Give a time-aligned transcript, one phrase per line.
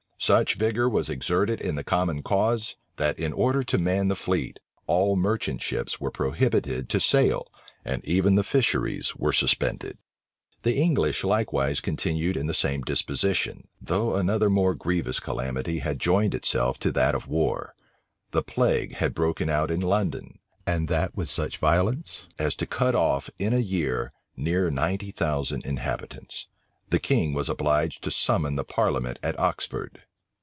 [0.23, 4.59] Such vigor was exerted in the common cause, that, in order to man the fleet,
[4.85, 7.51] all merchant ships were prohibited to sail,
[7.83, 10.75] and even the fisheries were suspended.[*] * Tromp's Life.
[10.75, 10.77] D'Estrades February 5, 1665.
[10.77, 10.81] The
[11.19, 16.77] English likewise continued in the same disposition, though another more grievous calamity had joined itself
[16.81, 17.73] to that of war.
[18.29, 20.37] The plague had broken out in London;
[20.67, 25.65] and that with such violence as to cut off, in a year, near ninety thousand
[25.65, 26.45] inhabitants.
[26.91, 30.03] The king was obliged to summon the Parliament at Oxford.